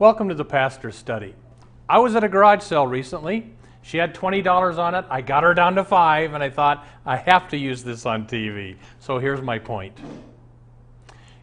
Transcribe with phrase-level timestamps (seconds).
[0.00, 1.36] Welcome to the Pastor's Study.
[1.88, 3.52] I was at a garage sale recently.
[3.82, 5.04] She had $20 on it.
[5.08, 8.26] I got her down to five, and I thought, I have to use this on
[8.26, 8.74] TV.
[8.98, 9.96] So here's my point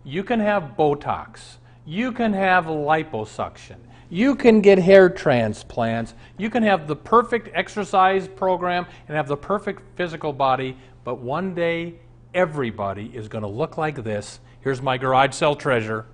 [0.03, 3.77] you can have Botox, you can have liposuction,
[4.09, 9.37] you can get hair transplants, you can have the perfect exercise program and have the
[9.37, 11.93] perfect physical body, but one day
[12.33, 14.41] everybody is going to look like this.
[14.59, 16.05] Here's my garage sale treasure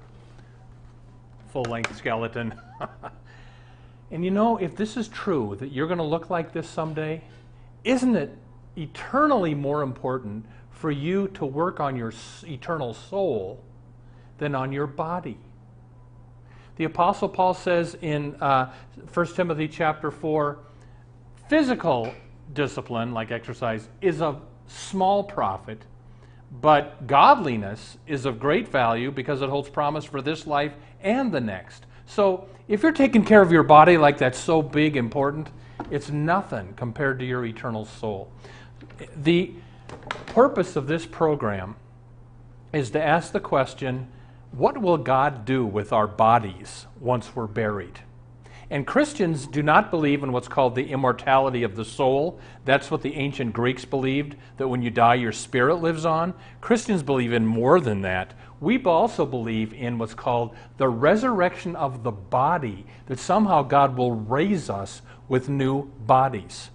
[1.58, 2.54] full length skeleton.
[4.12, 7.20] and you know, if this is true, that you're going to look like this someday,
[7.84, 8.38] isn't it
[8.76, 13.64] eternally more important for you to work on your eternal soul
[14.38, 15.40] than on your body?
[16.76, 18.72] The Apostle Paul says in uh,
[19.12, 20.60] 1 Timothy chapter 4
[21.50, 22.14] physical
[22.54, 25.82] discipline, like exercise, is of small profit
[26.52, 31.42] but godliness is of great value because it holds promise for this life and the
[31.42, 31.86] next.
[32.06, 35.50] So if you're taking care of your body like that's so big, important,
[35.92, 38.32] it's nothing compared to your eternal soul.
[39.16, 39.52] The
[40.28, 41.76] purpose of this program
[42.74, 44.08] is to ask the question
[44.52, 48.00] what will God do with our bodies once we're buried?
[48.70, 52.40] And Christians do not believe in what's called the immortality of the soul.
[52.66, 56.34] That's what the ancient Greeks believed, that when you die, your spirit lives on.
[56.60, 58.34] Christians believe in more than that.
[58.60, 64.12] We also believe in what's called the resurrection of the body, that somehow God will
[64.12, 66.70] raise us with new bodies.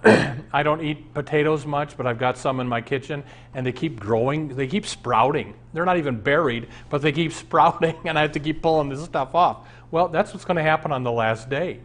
[0.04, 3.24] I don't eat potatoes much, but I've got some in my kitchen,
[3.54, 4.54] and they keep growing.
[4.54, 5.54] They keep sprouting.
[5.72, 9.04] They're not even buried, but they keep sprouting, and I have to keep pulling this
[9.04, 9.66] stuff off.
[9.90, 11.80] Well, that's what's going to happen on the last day.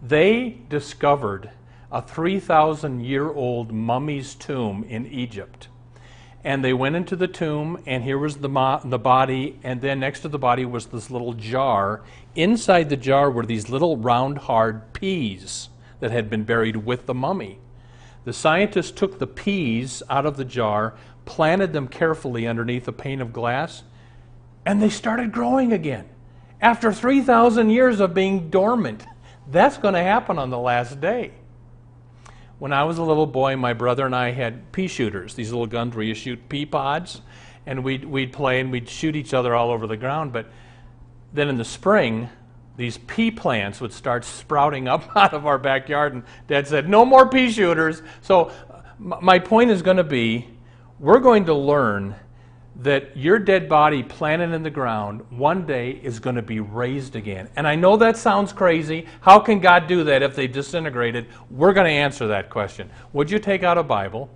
[0.00, 1.50] They discovered
[1.90, 5.68] a 3,000 year old mummy's tomb in Egypt.
[6.44, 10.00] And they went into the tomb, and here was the, mo- the body, and then
[10.00, 12.02] next to the body was this little jar.
[12.34, 17.14] Inside the jar were these little round, hard peas that had been buried with the
[17.14, 17.60] mummy.
[18.24, 20.94] The scientists took the peas out of the jar,
[21.24, 23.82] planted them carefully underneath a pane of glass,
[24.66, 26.08] and they started growing again
[26.64, 29.04] after 3,000 years of being dormant.
[29.50, 31.32] That's going to happen on the last day.
[32.58, 35.66] When I was a little boy, my brother and I had pea shooters, these little
[35.66, 37.20] guns where you shoot pea pods,
[37.66, 40.32] and we'd, we'd play and we'd shoot each other all over the ground.
[40.32, 40.46] But
[41.34, 42.30] then in the spring,
[42.78, 47.04] these pea plants would start sprouting up out of our backyard, and Dad said, No
[47.04, 48.00] more pea shooters.
[48.22, 48.50] So,
[48.98, 50.48] my point is going to be
[50.98, 52.14] we're going to learn
[52.76, 57.14] that your dead body planted in the ground one day is going to be raised
[57.14, 57.48] again.
[57.54, 59.06] And I know that sounds crazy.
[59.20, 61.26] How can God do that if they disintegrated?
[61.50, 62.90] We're going to answer that question.
[63.12, 64.28] Would you take out a Bible?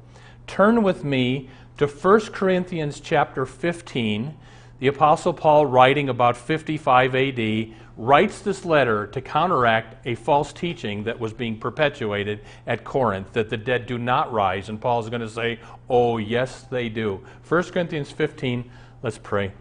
[0.46, 4.36] Turn with me to 1 Corinthians chapter 15.
[4.78, 11.02] The Apostle Paul, writing about 55 AD, writes this letter to counteract a false teaching
[11.04, 14.68] that was being perpetuated at Corinth that the dead do not rise.
[14.68, 15.58] And Paul's going to say,
[15.90, 17.24] Oh, yes, they do.
[17.48, 18.70] 1 Corinthians 15,
[19.02, 19.52] let's pray.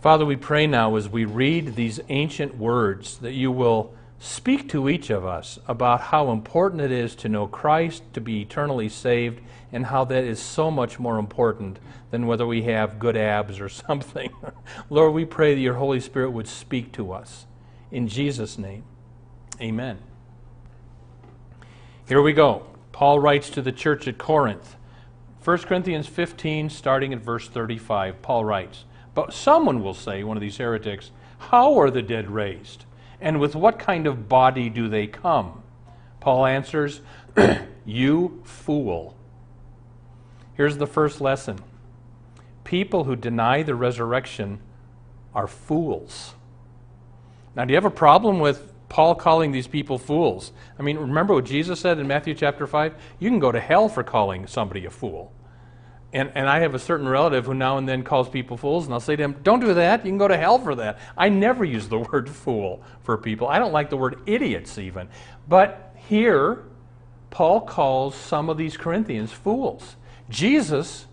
[0.00, 4.88] Father, we pray now as we read these ancient words that you will speak to
[4.88, 9.40] each of us about how important it is to know Christ, to be eternally saved,
[9.72, 11.78] and how that is so much more important
[12.10, 14.30] than whether we have good abs or something.
[14.88, 17.46] Lord, we pray that your Holy Spirit would speak to us.
[17.90, 18.84] In Jesus' name,
[19.60, 19.98] amen.
[22.08, 22.66] Here we go.
[22.92, 24.76] Paul writes to the church at Corinth.
[25.44, 28.84] 1 Corinthians 15, starting at verse 35, Paul writes,
[29.14, 32.85] But someone will say, one of these heretics, How are the dead raised?
[33.20, 35.62] And with what kind of body do they come?
[36.20, 37.00] Paul answers,
[37.86, 39.16] You fool.
[40.54, 41.60] Here's the first lesson
[42.64, 44.58] people who deny the resurrection
[45.34, 46.34] are fools.
[47.54, 50.52] Now, do you have a problem with Paul calling these people fools?
[50.78, 52.94] I mean, remember what Jesus said in Matthew chapter 5?
[53.20, 55.32] You can go to hell for calling somebody a fool.
[56.16, 58.94] And, and I have a certain relative who now and then calls people fools, and
[58.94, 60.02] I'll say to him, Don't do that.
[60.02, 60.98] You can go to hell for that.
[61.14, 63.48] I never use the word fool for people.
[63.48, 65.10] I don't like the word idiots, even.
[65.46, 66.64] But here,
[67.28, 69.96] Paul calls some of these Corinthians fools.
[70.30, 71.04] Jesus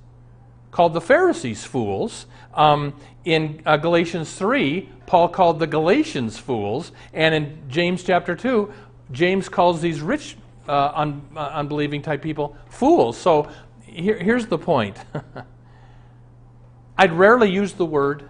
[0.72, 2.26] called the Pharisees fools.
[2.54, 2.94] Um,
[3.26, 6.94] in uh, Galatians 3, Paul called the Galatians fools.
[7.12, 8.72] And in James chapter 2,
[9.12, 10.38] James calls these rich,
[10.70, 13.18] uh, un, uh, unbelieving type people fools.
[13.18, 13.50] So
[13.94, 14.98] here, here's the point
[16.98, 18.30] I'd rarely use the word,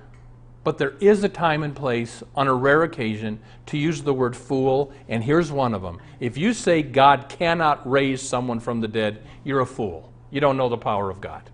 [0.63, 4.35] but there is a time and place on a rare occasion to use the word
[4.35, 5.99] fool, and here's one of them.
[6.19, 10.13] If you say God cannot raise someone from the dead, you're a fool.
[10.31, 11.49] You don't know the power of God.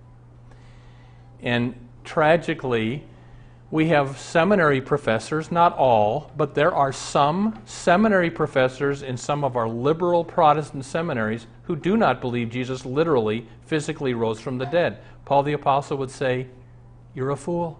[1.42, 1.74] And
[2.04, 3.04] tragically,
[3.72, 9.56] we have seminary professors, not all, but there are some seminary professors in some of
[9.56, 15.00] our liberal Protestant seminaries who do not believe Jesus literally, physically rose from the dead.
[15.26, 16.48] Paul the Apostle would say,
[17.14, 17.80] You're a fool.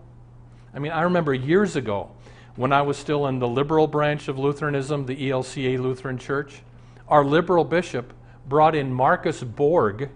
[0.76, 2.12] I mean, I remember years ago
[2.56, 6.62] when I was still in the liberal branch of Lutheranism, the ELCA Lutheran Church,
[7.08, 8.14] our liberal bishop
[8.48, 10.10] brought in Marcus Borg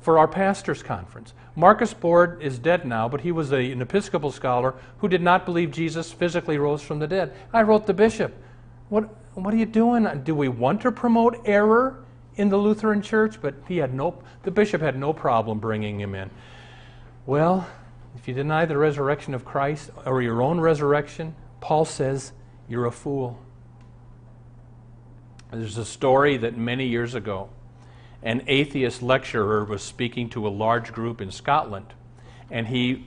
[0.00, 1.34] for our pastors' conference.
[1.54, 5.44] Marcus Borg is dead now, but he was a, an Episcopal scholar who did not
[5.44, 7.34] believe Jesus physically rose from the dead.
[7.52, 8.34] I wrote the bishop,
[8.88, 9.04] What,
[9.34, 10.06] what are you doing?
[10.24, 12.04] Do we want to promote error
[12.36, 13.40] in the Lutheran Church?
[13.40, 16.30] But he had no, the bishop had no problem bringing him in.
[17.26, 17.68] Well,
[18.16, 22.32] if you deny the resurrection of Christ or your own resurrection, Paul says
[22.68, 23.38] you're a fool.
[25.52, 27.50] There's a story that many years ago,
[28.22, 31.94] an atheist lecturer was speaking to a large group in Scotland,
[32.50, 33.06] and he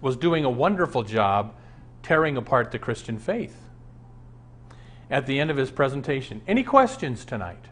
[0.00, 1.54] was doing a wonderful job
[2.02, 3.60] tearing apart the Christian faith.
[5.10, 7.66] At the end of his presentation, any questions tonight?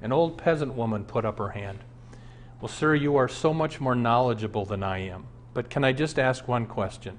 [0.00, 1.80] An old peasant woman put up her hand.
[2.60, 5.26] Well, sir, you are so much more knowledgeable than I am.
[5.54, 7.18] But can I just ask one question?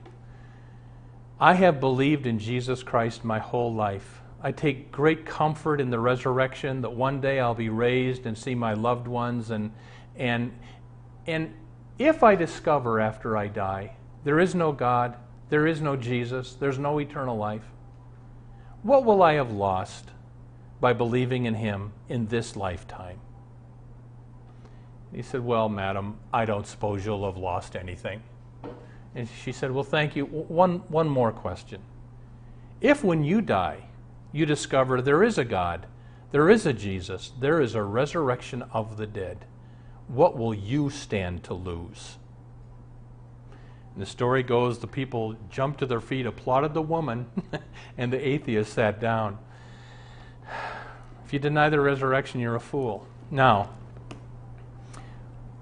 [1.39, 4.22] I have believed in Jesus Christ my whole life.
[4.43, 8.53] I take great comfort in the resurrection that one day I'll be raised and see
[8.53, 9.71] my loved ones and
[10.15, 10.51] and
[11.25, 11.53] and
[11.97, 15.17] if I discover after I die there is no God,
[15.49, 17.63] there is no Jesus, there's no eternal life,
[18.81, 20.09] what will I have lost
[20.79, 23.19] by believing in him in this lifetime?
[25.13, 28.23] He said, Well, madam, I don't suppose you'll have lost anything.
[29.15, 30.25] And she said, Well, thank you.
[30.25, 31.81] One, one more question.
[32.81, 33.83] If when you die,
[34.33, 35.85] you discover there is a God,
[36.31, 39.45] there is a Jesus, there is a resurrection of the dead,
[40.07, 42.18] what will you stand to lose?
[43.94, 47.27] And the story goes the people jumped to their feet, applauded the woman,
[47.97, 49.38] and the atheist sat down.
[51.25, 53.07] If you deny the resurrection, you're a fool.
[53.29, 53.69] Now,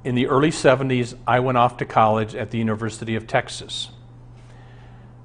[0.04, 3.90] in the early 70s, I went off to college at the University of Texas.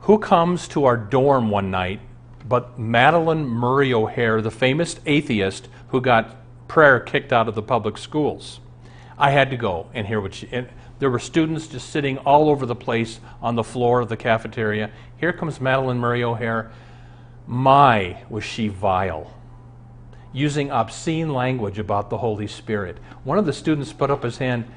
[0.00, 2.00] Who comes to our dorm one night
[2.48, 6.36] but Madalyn Murray O'Hair, the famous atheist who got
[6.68, 8.60] prayer kicked out of the public schools?
[9.18, 10.48] I had to go and hear what she.
[10.52, 14.16] And there were students just sitting all over the place on the floor of the
[14.16, 14.90] cafeteria.
[15.18, 16.70] Here comes Madalyn Murray O'Hair.
[17.46, 19.32] My, was she vile
[20.36, 22.98] using obscene language about the Holy Spirit.
[23.24, 24.70] One of the students put up his hand.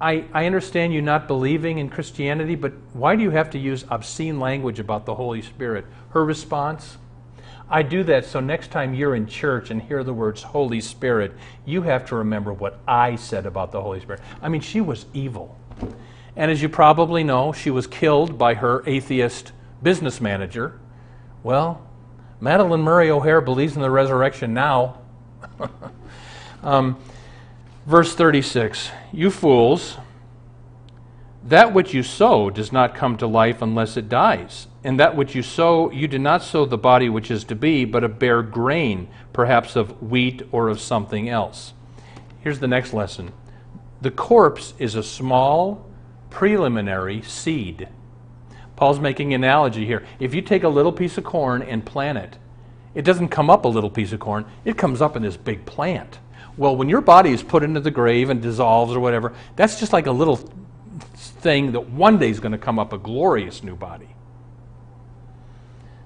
[0.00, 3.84] I, I understand you not believing in Christianity, but why do you have to use
[3.90, 5.84] obscene language about the Holy Spirit?
[6.10, 6.96] Her response
[7.70, 11.32] I do that so next time you're in church and hear the words Holy Spirit,
[11.64, 14.20] you have to remember what I said about the Holy Spirit.
[14.42, 15.56] I mean, she was evil.
[16.34, 19.52] And as you probably know, she was killed by her atheist
[19.84, 20.80] business manager.
[21.44, 21.86] Well,
[22.42, 24.98] Madalyn Murray O'Hair believes in the resurrection now.
[26.64, 27.00] um,
[27.90, 29.98] verse 36 You fools,
[31.42, 34.68] that which you sow does not come to life unless it dies.
[34.84, 37.84] And that which you sow, you do not sow the body which is to be,
[37.84, 41.74] but a bare grain, perhaps of wheat or of something else.
[42.40, 43.32] Here's the next lesson
[44.00, 45.86] the corpse is a small,
[46.30, 47.88] preliminary seed.
[48.76, 50.06] Paul's making an analogy here.
[50.18, 52.38] If you take a little piece of corn and plant it,
[52.94, 55.66] it doesn't come up a little piece of corn, it comes up in this big
[55.66, 56.18] plant.
[56.60, 59.94] Well, when your body is put into the grave and dissolves or whatever, that's just
[59.94, 60.36] like a little
[61.06, 64.14] thing that one day is going to come up a glorious new body.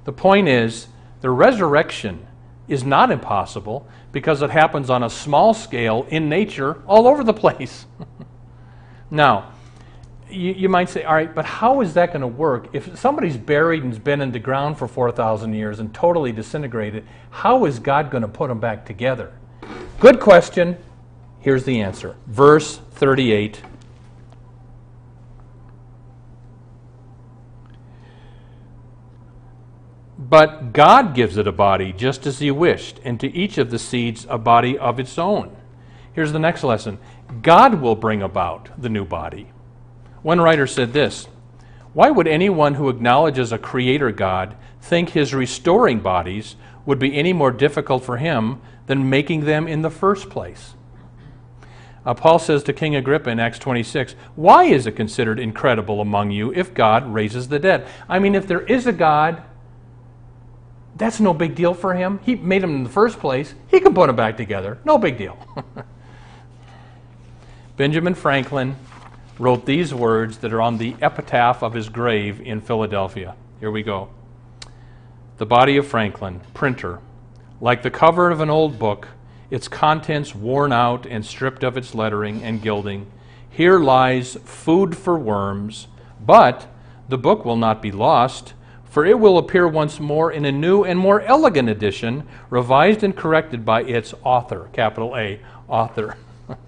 [0.04, 0.87] The point is,
[1.23, 2.25] the resurrection
[2.68, 7.34] is not impossible because it happens on a small scale in nature all over the
[7.34, 7.87] place.
[9.11, 9.50] now,
[10.30, 12.68] you, you might say, all right, but how is that going to work?
[12.73, 17.64] If somebody's buried and's been in the ground for 4,000 years and totally disintegrated, how
[17.64, 19.32] is God going to put them back together?
[20.00, 20.76] Good question.
[21.40, 22.16] Here's the answer.
[22.26, 23.62] Verse 38.
[30.18, 33.78] But God gives it a body just as He wished, and to each of the
[33.78, 35.54] seeds a body of its own.
[36.12, 36.98] Here's the next lesson
[37.42, 39.50] God will bring about the new body.
[40.22, 41.28] One writer said this
[41.92, 47.32] Why would anyone who acknowledges a creator God think his restoring bodies would be any
[47.32, 50.74] more difficult for him than making them in the first place?
[52.06, 56.30] Uh, Paul says to King Agrippa in Acts 26, Why is it considered incredible among
[56.30, 57.86] you if God raises the dead?
[58.08, 59.42] I mean, if there is a God,
[60.96, 62.20] that's no big deal for him.
[62.22, 63.54] He made them in the first place.
[63.68, 64.78] He can put them back together.
[64.84, 65.38] No big deal.
[67.76, 68.76] Benjamin Franklin
[69.38, 73.34] wrote these words that are on the epitaph of his grave in Philadelphia.
[73.58, 74.10] Here we go.
[75.38, 77.00] The body of Franklin, printer,
[77.64, 79.09] like the cover of an old book,
[79.49, 83.11] its contents worn out and stripped of its lettering and gilding.
[83.49, 85.88] Here lies food for worms,
[86.21, 86.66] but
[87.09, 88.52] the book will not be lost,
[88.85, 93.16] for it will appear once more in a new and more elegant edition, revised and
[93.16, 96.18] corrected by its author, capital A, author.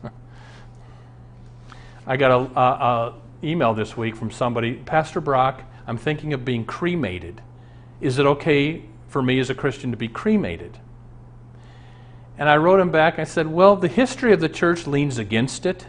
[2.07, 6.43] I got a, a, a email this week from somebody, Pastor Brock, I'm thinking of
[6.43, 7.43] being cremated.
[8.01, 10.79] Is it okay for me as a Christian to be cremated?
[12.39, 13.19] And I wrote him back.
[13.19, 15.87] I said, Well, the history of the church leans against it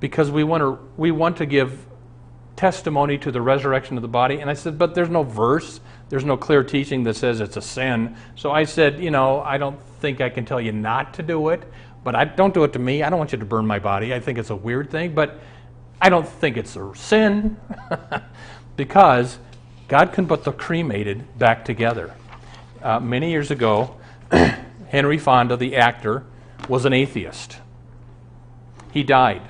[0.00, 1.86] because we want to, we want to give
[2.56, 4.40] testimony to the resurrection of the body.
[4.40, 7.62] And I said, But there's no verse, there's no clear teaching that says it's a
[7.62, 8.16] sin.
[8.34, 11.50] So I said, You know, I don't think I can tell you not to do
[11.50, 11.62] it.
[12.04, 13.02] But I don't do it to me.
[13.02, 14.12] I don't want you to burn my body.
[14.12, 15.38] I think it's a weird thing, but
[16.00, 17.56] I don't think it's a sin
[18.76, 19.38] because
[19.88, 22.14] God can put the cremated back together.
[22.82, 23.96] Uh, many years ago,
[24.92, 26.22] Henry Fonda, the actor,
[26.68, 27.56] was an atheist.
[28.92, 29.40] He died.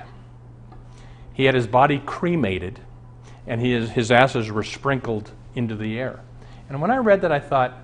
[1.33, 2.79] He had his body cremated,
[3.45, 6.21] and his, his ashes were sprinkled into the air.
[6.69, 7.77] And when I read that, I thought,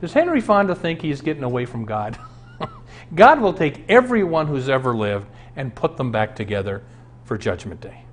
[0.00, 2.18] does Henry Fonda think he's getting away from God?
[3.14, 6.82] God will take everyone who's ever lived and put them back together
[7.24, 8.04] for Judgment Day.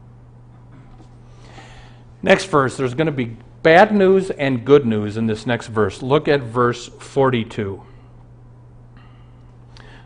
[2.21, 6.01] Next verse, there's going to be bad news and good news in this next verse.
[6.01, 7.81] Look at verse 42.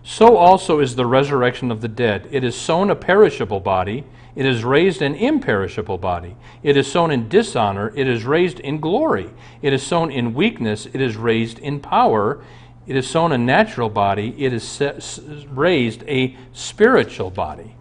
[0.03, 2.27] So also is the resurrection of the dead.
[2.31, 4.03] It is sown a perishable body,
[4.35, 6.35] it is raised an imperishable body.
[6.63, 9.29] It is sown in dishonor, it is raised in glory.
[9.61, 12.43] It is sown in weakness, it is raised in power.
[12.87, 17.75] It is sown a natural body, it is raised a spiritual body.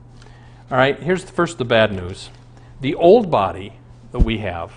[0.71, 2.31] All right, here's first the bad news.
[2.81, 3.73] The old body
[4.13, 4.73] that we have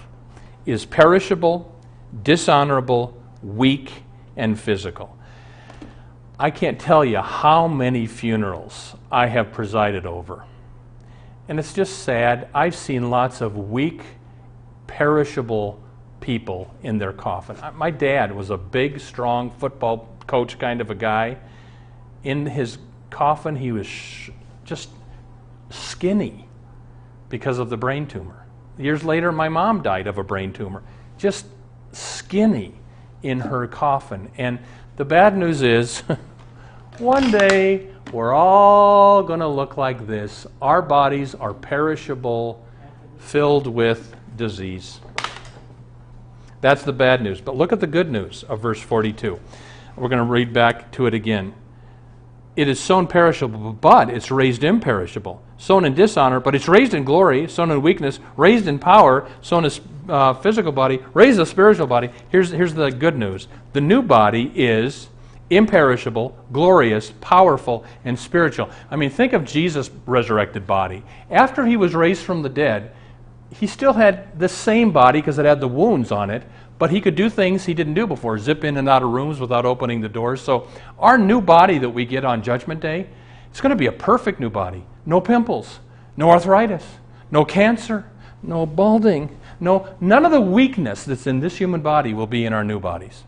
[0.65, 1.75] is perishable,
[2.23, 3.91] dishonorable, weak,
[4.37, 5.17] and physical.
[6.39, 10.45] I can't tell you how many funerals I have presided over.
[11.47, 12.47] And it's just sad.
[12.53, 14.01] I've seen lots of weak,
[14.87, 15.81] perishable
[16.21, 17.57] people in their coffin.
[17.75, 21.37] My dad was a big, strong football coach kind of a guy.
[22.23, 22.77] In his
[23.09, 24.29] coffin, he was sh-
[24.63, 24.89] just
[25.69, 26.47] skinny
[27.29, 28.47] because of the brain tumor.
[28.77, 30.81] Years later, my mom died of a brain tumor,
[31.17, 31.45] just
[31.91, 32.73] skinny
[33.21, 34.31] in her coffin.
[34.37, 34.59] And
[34.95, 35.99] the bad news is,
[36.99, 40.45] one day we're all going to look like this.
[40.61, 42.63] Our bodies are perishable,
[43.17, 44.99] filled with disease.
[46.61, 47.41] That's the bad news.
[47.41, 49.39] But look at the good news of verse 42.
[49.95, 51.53] We're going to read back to it again.
[52.55, 55.41] It is sown perishable, but it's raised imperishable.
[55.57, 57.47] Sown in dishonor, but it's raised in glory.
[57.47, 59.27] Sown in weakness, raised in power.
[59.41, 59.71] Sown a
[60.07, 62.09] uh, physical body, raised a spiritual body.
[62.29, 65.09] Here's, here's the good news the new body is
[65.49, 68.69] imperishable, glorious, powerful, and spiritual.
[68.89, 71.03] I mean, think of Jesus' resurrected body.
[71.29, 72.91] After he was raised from the dead,
[73.51, 76.43] he still had the same body because it had the wounds on it,
[76.79, 79.39] but he could do things he didn't do before zip in and out of rooms
[79.39, 80.41] without opening the doors.
[80.41, 80.67] So,
[80.97, 83.07] our new body that we get on Judgment Day,
[83.49, 84.83] it's going to be a perfect new body.
[85.05, 85.79] No pimples,
[86.17, 86.83] no arthritis,
[87.29, 88.09] no cancer,
[88.41, 92.53] no balding, no, none of the weakness that's in this human body will be in
[92.53, 93.23] our new bodies.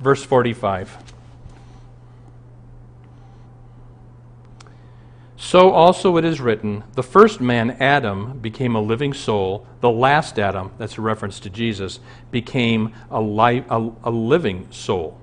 [0.00, 0.96] Verse 45.
[5.36, 9.66] So also it is written, the first man, Adam, became a living soul.
[9.80, 11.98] The last Adam, that's a reference to Jesus,
[12.30, 15.19] became a, life, a, a living soul.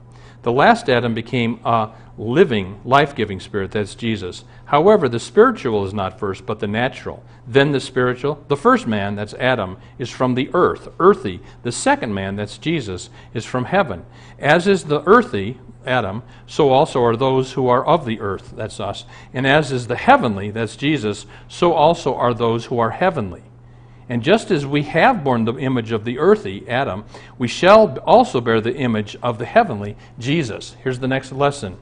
[0.48, 4.46] The last Adam became a living, life giving spirit, that's Jesus.
[4.64, 7.22] However, the spiritual is not first, but the natural.
[7.46, 8.42] Then the spiritual.
[8.48, 11.42] The first man, that's Adam, is from the earth, earthy.
[11.64, 14.06] The second man, that's Jesus, is from heaven.
[14.40, 18.80] As is the earthy, Adam, so also are those who are of the earth, that's
[18.80, 19.04] us.
[19.34, 23.44] And as is the heavenly, that's Jesus, so also are those who are heavenly.
[24.10, 27.04] And just as we have borne the image of the earthy, Adam,
[27.38, 30.76] we shall also bear the image of the heavenly, Jesus.
[30.82, 31.78] Here's the next lesson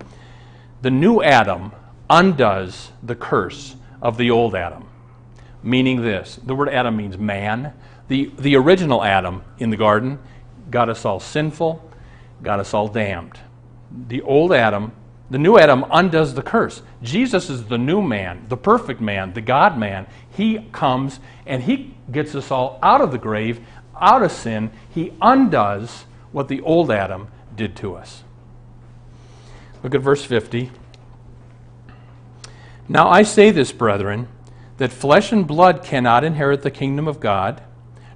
[0.81, 1.71] The new Adam
[2.09, 4.87] undoes the curse of the old Adam.
[5.63, 6.39] meaning this.
[6.43, 7.73] The word Adam means man.
[8.07, 10.19] The, the original Adam in the garden
[10.69, 11.91] got us all sinful,
[12.43, 13.39] got us all damned.
[14.07, 14.91] The old Adam,
[15.29, 16.81] the new Adam undoes the curse.
[17.01, 20.05] Jesus is the new man, the perfect man, the God man.
[20.35, 23.65] He comes and he gets us all out of the grave,
[23.99, 24.71] out of sin.
[24.93, 28.23] He undoes what the old Adam did to us.
[29.81, 30.71] Look at verse 50.
[32.87, 34.27] Now I say this, brethren,
[34.77, 37.63] that flesh and blood cannot inherit the kingdom of God,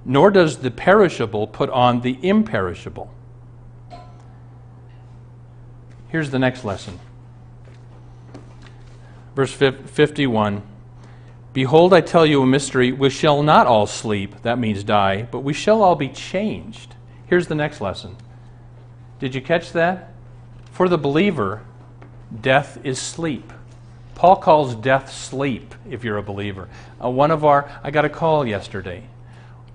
[0.04, 3.12] nor does the perishable put on the imperishable.
[6.10, 6.98] Here's the next lesson.
[9.34, 10.62] Verse 51
[11.52, 12.92] Behold, I tell you a mystery.
[12.92, 16.94] We shall not all sleep, that means die, but we shall all be changed.
[17.26, 18.16] Here's the next lesson.
[19.18, 20.12] Did you catch that?
[20.72, 21.62] For the believer,
[22.40, 23.52] death is sleep.
[24.14, 26.68] Paul calls death sleep if you're a believer.
[27.02, 29.04] Uh, one of our, I got a call yesterday.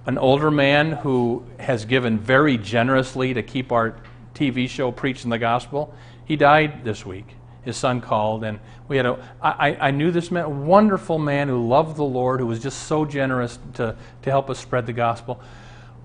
[0.05, 3.97] An older man who has given very generously to keep our
[4.33, 5.93] TV show preaching the gospel.
[6.25, 7.35] He died this week.
[7.63, 9.35] His son called, and we had a.
[9.41, 12.83] I, I knew this man, a wonderful man who loved the Lord, who was just
[12.83, 15.41] so generous to, to help us spread the gospel.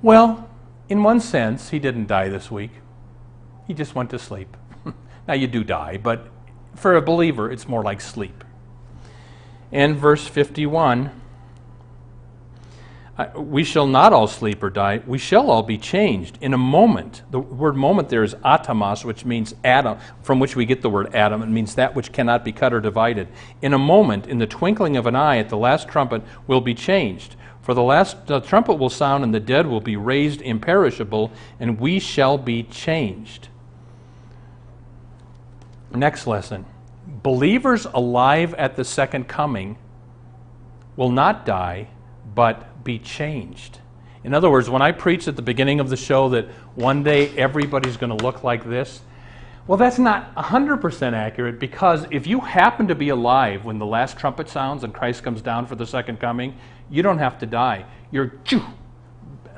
[0.00, 0.48] Well,
[0.88, 2.70] in one sense, he didn't die this week.
[3.66, 4.56] He just went to sleep.
[5.28, 6.28] now, you do die, but
[6.74, 8.42] for a believer, it's more like sleep.
[9.70, 11.19] And verse 51
[13.34, 15.02] we shall not all sleep or die.
[15.06, 17.22] We shall all be changed in a moment.
[17.30, 21.14] The word moment there is atomos, which means atom, from which we get the word
[21.14, 21.42] atom.
[21.42, 23.28] It means that which cannot be cut or divided.
[23.62, 26.74] In a moment, in the twinkling of an eye, at the last trumpet, will be
[26.74, 27.36] changed.
[27.62, 31.78] For the last the trumpet will sound, and the dead will be raised imperishable, and
[31.80, 33.48] we shall be changed.
[35.92, 36.64] Next lesson.
[37.06, 39.76] Believers alive at the second coming
[40.96, 41.88] will not die,
[42.34, 43.78] but be changed.
[44.22, 47.36] In other words, when I preach at the beginning of the show that one day
[47.36, 49.00] everybody's going to look like this,
[49.66, 54.18] well, that's not 100% accurate because if you happen to be alive when the last
[54.18, 56.56] trumpet sounds and Christ comes down for the second coming,
[56.90, 57.84] you don't have to die.
[58.10, 58.32] You're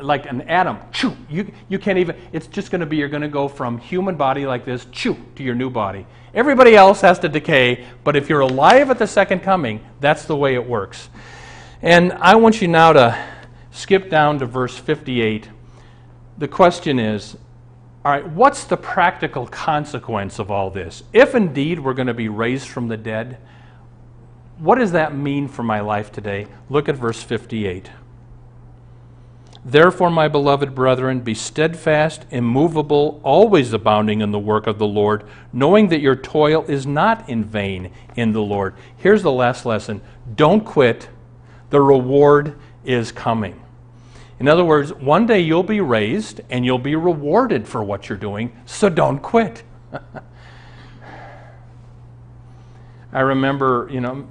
[0.01, 0.79] like an atom.
[0.93, 3.79] Choo, you, you can't even, it's just going to be, you're going to go from
[3.79, 6.07] human body like this, choo, to your new body.
[6.35, 10.37] Everybody else has to decay, but if you're alive at the second coming, that's the
[10.37, 11.09] way it works.
[11.83, 13.19] And I want you now to
[13.73, 15.49] skip down to verse 58.
[16.39, 17.37] The question is,
[18.05, 21.03] all right, what's the practical consequence of all this?
[21.13, 23.39] If indeed we're going to be raised from the dead,
[24.59, 26.47] what does that mean for my life today?
[26.71, 27.91] Look at verse 58.
[29.65, 35.25] Therefore, my beloved brethren, be steadfast, immovable, always abounding in the work of the Lord,
[35.53, 38.75] knowing that your toil is not in vain in the Lord.
[38.97, 40.01] Here's the last lesson
[40.35, 41.09] don't quit,
[41.73, 42.55] the reward
[42.85, 43.59] is coming.
[44.39, 48.19] In other words, one day you'll be raised and you'll be rewarded for what you're
[48.19, 49.63] doing, so don't quit.
[53.13, 54.29] I remember, you know,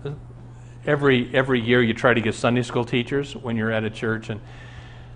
[0.85, 4.29] every every year you try to get Sunday school teachers when you're at a church
[4.29, 4.39] and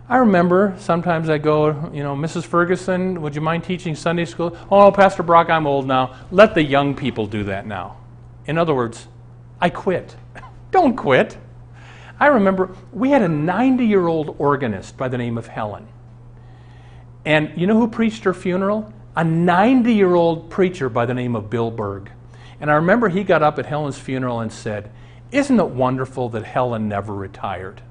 [0.10, 2.44] I remember sometimes I go, you know, Mrs.
[2.44, 4.58] Ferguson, would you mind teaching Sunday school?
[4.72, 6.16] Oh, Pastor Brock, I'm old now.
[6.32, 7.98] Let the young people do that now.
[8.46, 9.08] In other words,
[9.62, 10.16] I quit.
[10.72, 11.38] Don't quit.
[12.20, 15.88] I remember we had a 90 year old organist by the name of Helen.
[17.26, 18.94] And you know who preached her funeral?
[19.16, 22.12] A 90 year old preacher by the name of Bill Berg.
[22.62, 24.92] And I remember he got up at Helen's funeral and said,
[25.32, 27.82] Isn't it wonderful that Helen never retired?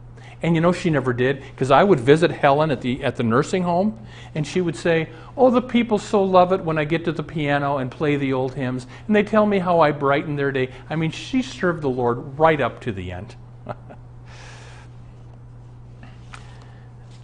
[0.43, 3.23] And you know she never did because I would visit Helen at the at the
[3.23, 3.99] nursing home
[4.35, 5.09] and she would say,
[5.39, 8.35] "Oh, the people so love it when I get to the piano and play the
[8.35, 11.81] old hymns and they tell me how I brighten their day." I mean, she served
[11.81, 13.37] the Lord right up to the end.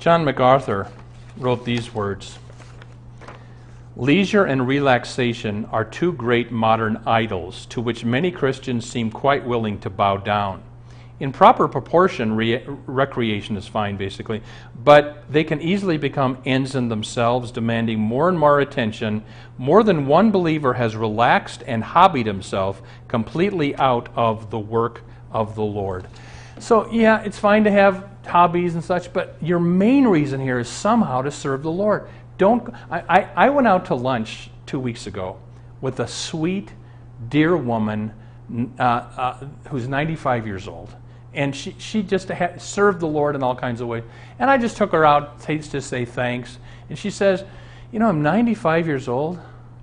[0.01, 0.91] John MacArthur
[1.37, 2.39] wrote these words.
[3.97, 9.79] Leisure and relaxation are two great modern idols to which many Christians seem quite willing
[9.81, 10.63] to bow down
[11.21, 14.43] in proper proportion, re- recreation is fine, basically,
[14.83, 19.23] but they can easily become ends in themselves, demanding more and more attention.
[19.59, 25.55] More than one believer has relaxed and hobbied himself completely out of the work of
[25.55, 26.09] the Lord.
[26.59, 30.68] So, yeah, it's fine to have hobbies and such, but your main reason here is
[30.68, 32.09] somehow to serve the Lord.
[32.38, 32.74] Don't.
[32.90, 35.38] I, I, I went out to lunch two weeks ago
[35.80, 36.70] with a sweet,
[37.28, 38.12] dear woman
[38.78, 40.94] uh, uh, who's 95 years old
[41.33, 44.04] and she, she just had served the Lord in all kinds of ways.
[44.38, 46.59] And I just took her out to say thanks.
[46.88, 47.44] And she says,
[47.92, 49.38] You know, I'm 95 years old.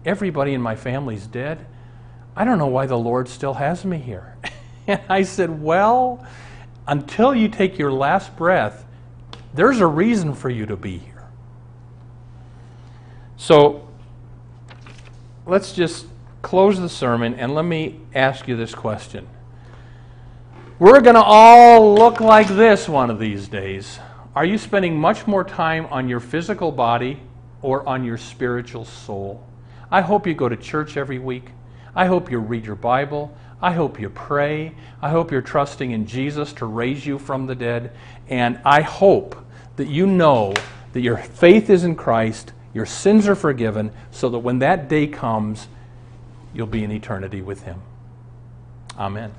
[0.05, 1.65] Everybody in my family's dead.
[2.35, 4.35] I don't know why the Lord still has me here.
[4.87, 6.25] and I said, Well,
[6.87, 8.85] until you take your last breath,
[9.53, 11.27] there's a reason for you to be here.
[13.37, 13.87] So
[15.45, 16.07] let's just
[16.41, 19.27] close the sermon and let me ask you this question.
[20.79, 23.99] We're going to all look like this one of these days.
[24.35, 27.19] Are you spending much more time on your physical body
[27.63, 29.43] or on your spiritual soul?
[29.89, 31.49] I hope you go to church every week.
[31.95, 33.35] I hope you read your Bible.
[33.61, 34.73] I hope you pray.
[35.01, 37.91] I hope you're trusting in Jesus to raise you from the dead.
[38.29, 39.35] And I hope
[39.77, 40.53] that you know
[40.93, 45.07] that your faith is in Christ, your sins are forgiven, so that when that day
[45.07, 45.67] comes,
[46.53, 47.81] you'll be in eternity with Him.
[48.97, 49.31] Amen.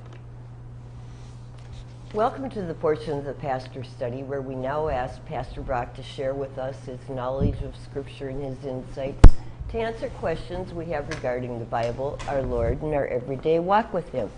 [2.12, 6.02] Welcome to the portion of the pastor study where we now ask Pastor Brock to
[6.02, 9.30] share with us his knowledge of Scripture and his insights
[9.70, 14.08] to answer questions we have regarding the Bible, our Lord, and our everyday walk with
[14.10, 14.30] Him.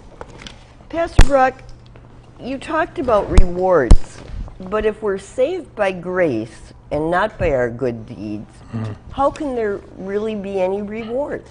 [0.88, 1.62] Pastor Brock,
[2.40, 4.18] you talked about rewards,
[4.58, 8.92] but if we're saved by grace and not by our good deeds, mm-hmm.
[9.12, 11.48] how can there really be any rewards?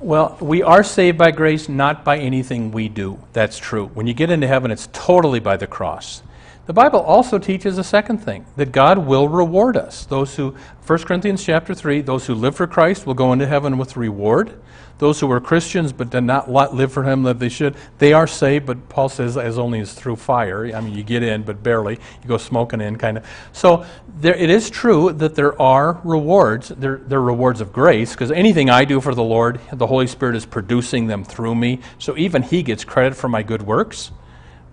[0.00, 3.18] Well, we are saved by grace, not by anything we do.
[3.32, 3.86] That's true.
[3.94, 6.22] When you get into heaven, it's totally by the cross.
[6.66, 10.06] The Bible also teaches a second thing that God will reward us.
[10.06, 10.54] Those who,
[10.86, 14.58] 1 Corinthians chapter 3, those who live for Christ will go into heaven with reward.
[14.96, 18.26] Those who are Christians but did not live for Him that they should, they are
[18.26, 20.74] saved, but Paul says as only as through fire.
[20.74, 21.98] I mean, you get in, but barely.
[22.22, 23.26] You go smoking in, kind of.
[23.52, 23.84] So
[24.20, 26.68] there, it is true that there are rewards.
[26.68, 30.34] They're, they're rewards of grace, because anything I do for the Lord, the Holy Spirit
[30.36, 31.80] is producing them through me.
[31.98, 34.12] So even He gets credit for my good works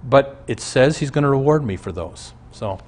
[0.03, 2.33] but it says he's going to reward me for those.
[2.51, 2.79] So.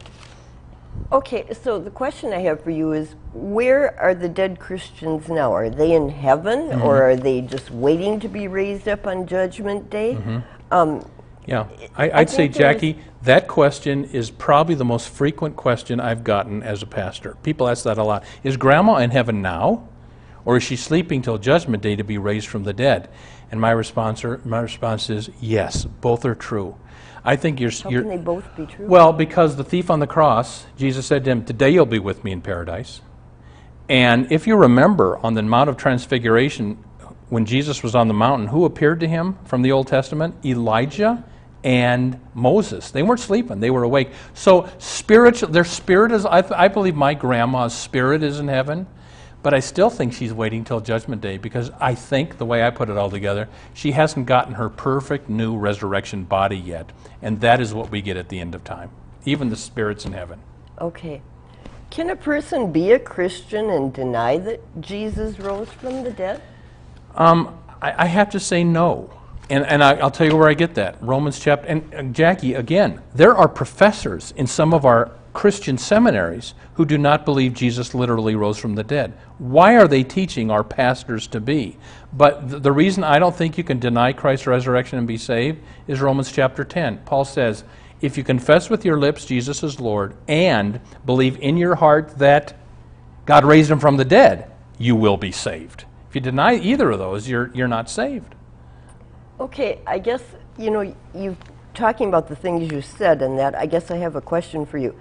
[1.12, 5.52] Okay, so the question I have for you is where are the dead Christians now?
[5.54, 6.82] Are they in heaven mm-hmm.
[6.82, 10.16] or are they just waiting to be raised up on Judgment Day?
[10.16, 10.40] Mm-hmm.
[10.72, 11.06] Um,
[11.46, 16.64] yeah, I, would say, Jackie, that question is probably the most frequent question I've gotten
[16.64, 17.36] as a pastor.
[17.44, 18.24] People ask that a lot.
[18.44, 19.88] Is grandma in heaven now?
[20.46, 23.10] Or is she sleeping till Judgment Day to be raised from the dead?
[23.52, 26.76] And my response, are, my response is yes, both are true.
[27.26, 27.72] I think you're.
[27.72, 28.88] How you're, can they both be true?
[28.88, 32.24] Well, because the thief on the cross, Jesus said to him, Today you'll be with
[32.24, 33.02] me in paradise.
[33.90, 36.84] And if you remember on the Mount of Transfiguration,
[37.30, 40.36] when Jesus was on the mountain, who appeared to him from the Old Testament?
[40.46, 41.24] Elijah
[41.64, 42.92] and Moses.
[42.92, 44.12] They weren't sleeping, they were awake.
[44.34, 48.86] So, spiritual, their spirit is, I, I believe my grandma's spirit is in heaven.
[49.44, 52.70] But I still think she's waiting till Judgment Day because I think, the way I
[52.70, 56.92] put it all together, she hasn't gotten her perfect new resurrection body yet.
[57.22, 58.90] And that is what we get at the end of time,
[59.26, 60.40] even the spirits in heaven.
[60.80, 61.22] Okay.
[61.92, 66.42] Can a person be a Christian and deny that Jesus rose from the dead?
[67.16, 69.12] Um, I, I have to say no.
[69.50, 70.98] And, and I, will tell you where I get that.
[71.02, 71.68] Romans chapter.
[71.68, 76.98] And uh, Jackie, again, there are professors in some of our Christian seminaries who do
[76.98, 79.14] not believe Jesus literally rose from the dead.
[79.40, 81.78] Why are they teaching our pastors to be?
[82.14, 85.60] But th- the reason I don't think you can deny Christ's resurrection and be saved
[85.88, 87.00] is Romans chapter 10.
[87.00, 87.64] Paul says,
[88.00, 92.54] If you confess with your lips Jesus is Lord and believe in your heart that
[93.26, 95.86] God raised him from the dead, you will be saved.
[96.10, 98.36] If you deny either of those, you're, you're not saved.
[99.40, 100.22] Okay, I guess,
[100.60, 101.36] you know, you
[101.74, 104.78] talking about the things you said and that, I guess I have a question for
[104.78, 104.96] you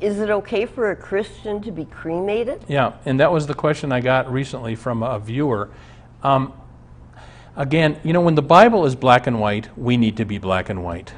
[0.00, 2.64] is it okay for a Christian to be cremated?
[2.68, 5.70] Yeah, and that was the question I got recently from a viewer.
[6.22, 6.52] Um,
[7.56, 10.68] again, you know, when the Bible is black and white, we need to be black
[10.68, 11.12] and white.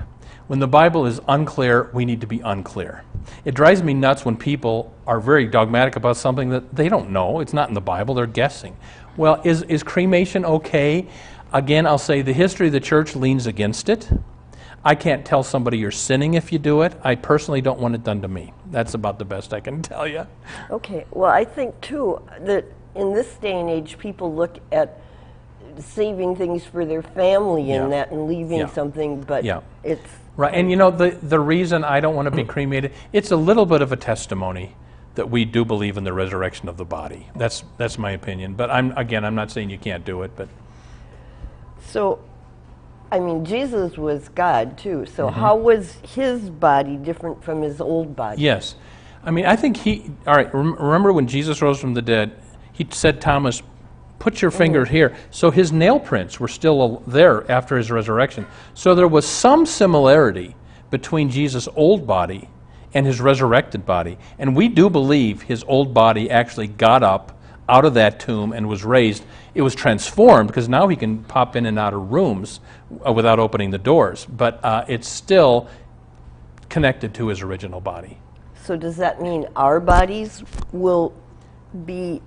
[0.46, 3.04] When the Bible is unclear, we need to be unclear.
[3.44, 7.40] It drives me nuts when people are very dogmatic about something that they don't know.
[7.40, 8.76] It's not in the Bible, they're guessing.
[9.16, 11.06] Well, is, is cremation okay?
[11.52, 14.10] Again, I'll say the history of the church leans against it.
[14.84, 16.94] I can't tell somebody you're sinning if you do it.
[17.02, 18.52] I personally don't want it done to me.
[18.70, 20.26] That's about the best I can tell you.
[20.70, 21.04] Okay.
[21.10, 22.64] Well, I think too that
[22.94, 25.00] in this day and age, people look at
[25.78, 28.66] saving things for their family and that and leaving yeah.
[28.66, 29.60] something, but yeah.
[29.82, 30.02] it's
[30.36, 30.54] right.
[30.54, 33.66] And you know the the reason I don't want to be cremated, it's a little
[33.66, 34.74] bit of a testimony
[35.14, 37.28] that we do believe in the resurrection of the body.
[37.36, 38.54] That's that's my opinion.
[38.54, 40.48] But I'm again, I'm not saying you can't do it, but
[41.86, 42.20] so
[43.10, 45.06] I mean, Jesus was God too.
[45.06, 45.40] So mm-hmm.
[45.40, 48.42] how was his body different from his old body?
[48.42, 48.74] Yes.
[49.24, 52.32] I mean, I think he, all right, remember when Jesus rose from the dead,
[52.72, 53.62] he said, Thomas,
[54.18, 54.94] put your finger mm-hmm.
[54.94, 55.16] here.
[55.30, 58.46] So his nail prints were still there after his resurrection.
[58.74, 60.54] So there was some similarity
[60.90, 62.48] between Jesus' old body
[62.94, 64.18] and his resurrected body.
[64.38, 67.37] And we do believe his old body actually got up
[67.68, 71.56] out of that tomb and was raised, it was transformed because now he can pop
[71.56, 72.60] in and out of rooms
[73.06, 74.26] uh, without opening the doors.
[74.26, 75.68] But uh, it's still
[76.68, 78.18] connected to his original body.
[78.64, 81.14] So does that mean our bodies will
[81.86, 82.20] be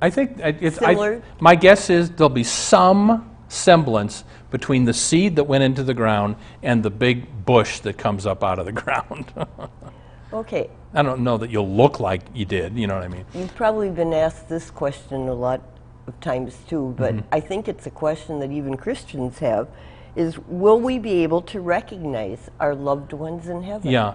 [0.00, 1.22] I think it's, I, Similar?
[1.40, 6.36] my guess is there'll be some semblance between the seed that went into the ground
[6.62, 9.32] and the big bush that comes up out of the ground.
[10.32, 10.70] okay?
[10.94, 13.26] I don't know that you'll look like you did, you know what I mean?
[13.34, 15.60] You've probably been asked this question a lot
[16.06, 17.34] of times too, but Mm-hmm.
[17.34, 19.68] I think it's a question that even Christians have
[20.16, 23.90] is will we be able to recognize our loved ones in heaven?
[23.90, 24.14] Yeah.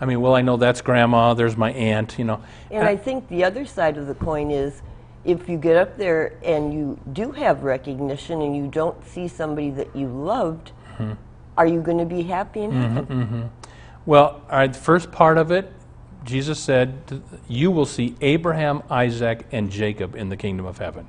[0.00, 2.42] I mean, well, I know that's grandma, there's my aunt, you know.
[2.70, 4.82] And I think the other side of the coin is
[5.24, 9.70] if you get up there and you do have recognition and you don't see somebody
[9.70, 11.12] that you loved, Mm-hmm.
[11.56, 13.50] are you going to be happy in heaven?
[14.04, 15.72] Well, all right, the first part of it,
[16.30, 21.08] Jesus said, You will see Abraham, Isaac, and Jacob in the kingdom of heaven.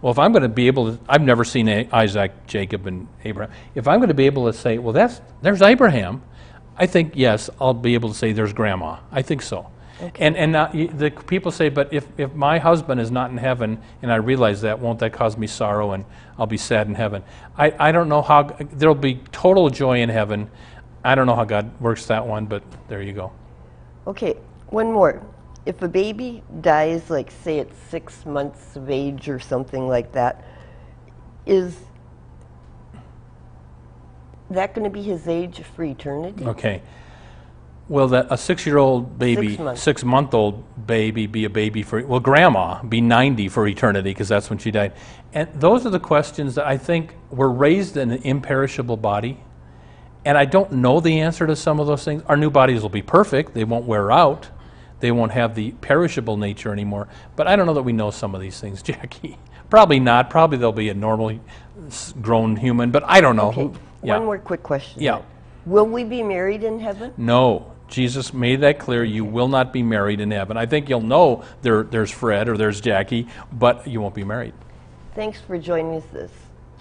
[0.00, 3.54] Well, if I'm going to be able to, I've never seen Isaac, Jacob, and Abraham.
[3.74, 6.22] If I'm going to be able to say, Well, that's, there's Abraham,
[6.76, 9.00] I think, yes, I'll be able to say, There's grandma.
[9.12, 9.70] I think so.
[10.18, 13.80] And, and now, the people say, But if, if my husband is not in heaven
[14.00, 16.06] and I realize that, won't that cause me sorrow and
[16.38, 17.22] I'll be sad in heaven?
[17.58, 20.50] I, I don't know how, there'll be total joy in heaven.
[21.04, 23.32] I don't know how God works that one, but there you go.
[24.06, 24.36] Okay,
[24.68, 25.22] one more.
[25.66, 30.44] If a baby dies, like say at six months of age or something like that,
[31.46, 31.76] is
[34.50, 36.44] that going to be his age for eternity?
[36.44, 36.82] Okay.
[37.86, 42.02] Will that a six-year-old baby, Six six-month-old baby, be a baby for?
[42.04, 44.94] Well, grandma be ninety for eternity because that's when she died.
[45.34, 49.43] And those are the questions that I think were raised in an imperishable body.
[50.24, 52.22] And I don't know the answer to some of those things.
[52.26, 54.48] Our new bodies will be perfect; they won't wear out.
[55.00, 57.08] They won't have the perishable nature anymore.
[57.36, 59.38] But I don't know that we know some of these things, Jackie.
[59.68, 60.30] Probably not.
[60.30, 61.38] Probably they'll be a normal,
[62.20, 62.90] grown human.
[62.90, 63.52] But I don't know.
[63.54, 64.16] Okay, yeah.
[64.16, 65.02] one more quick question.
[65.02, 65.22] Yeah.
[65.66, 67.12] Will we be married in heaven?
[67.16, 67.70] No.
[67.88, 69.04] Jesus made that clear.
[69.04, 70.56] You will not be married in heaven.
[70.56, 74.54] I think you'll know there, there's Fred or there's Jackie, but you won't be married.
[75.14, 76.32] Thanks for joining us this,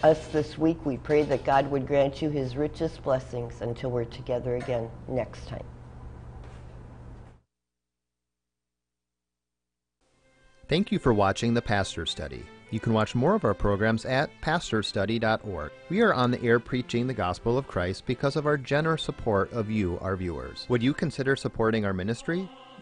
[0.03, 0.85] us this week.
[0.85, 5.47] We pray that God would grant you his richest blessings until we're together again next
[5.47, 5.63] time.
[10.67, 12.45] Thank you for watching the Pastor Study.
[12.71, 15.71] You can watch more of our programs at pastorstudy.org.
[15.89, 19.51] We are on the air preaching the gospel of Christ because of our generous support
[19.53, 20.65] of you, our viewers.
[20.69, 22.49] Would you consider supporting our ministry?